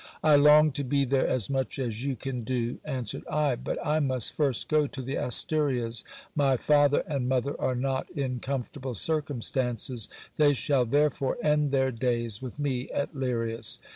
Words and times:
I 0.23 0.35
long 0.35 0.71
to 0.71 0.83
be 0.83 1.05
there 1.05 1.27
as 1.27 1.47
much 1.47 1.77
as 1.77 2.03
you 2.03 2.15
can 2.15 2.43
do, 2.43 2.79
answered 2.83 3.21
I; 3.29 3.55
but 3.55 3.77
I 3.85 3.99
must 3.99 4.33
first 4.33 4.67
go 4.67 4.87
to 4.87 4.99
the 4.99 5.15
Asturias. 5.15 6.03
My 6.33 6.57
father 6.57 7.03
and 7.05 7.29
mother 7.29 7.55
are 7.61 7.75
not 7.75 8.09
in 8.09 8.39
comfortable 8.39 8.95
circumstances. 8.95 10.09
They 10.37 10.55
shall 10.55 10.85
therefore 10.85 11.37
end 11.43 11.69
their 11.71 11.91
days 11.91 12.41
with 12.41 12.57
me 12.57 12.89
at 12.89 13.13
Lirias. 13.15 13.77